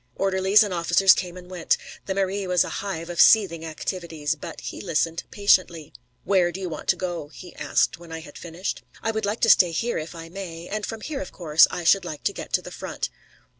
Orderlies 0.15 0.63
and 0.63 0.73
officers 0.73 1.13
came 1.13 1.37
and 1.37 1.47
went; 1.47 1.77
the 2.07 2.15
Mairie 2.15 2.47
was 2.47 2.63
a 2.63 2.69
hive 2.81 3.07
of 3.07 3.21
seething 3.21 3.63
activities. 3.63 4.33
But 4.33 4.61
he 4.61 4.81
listened 4.81 5.21
patiently. 5.29 5.93
"Where 6.23 6.51
do 6.51 6.59
you 6.59 6.69
want 6.69 6.87
to 6.87 6.95
go?" 6.95 7.27
he 7.27 7.55
asked 7.55 7.99
when 7.99 8.11
I 8.11 8.21
had 8.21 8.35
finished. 8.35 8.81
"I 9.03 9.11
should 9.11 9.25
like 9.25 9.41
to 9.41 9.49
stay 9.51 9.69
here, 9.69 9.99
if 9.99 10.15
I 10.15 10.27
may. 10.27 10.67
And 10.67 10.87
from 10.87 11.01
here, 11.01 11.21
of 11.21 11.31
course, 11.31 11.67
I 11.69 11.83
should 11.83 12.03
like 12.03 12.23
to 12.23 12.33
get 12.33 12.51
to 12.53 12.63
the 12.63 12.71
front." 12.71 13.09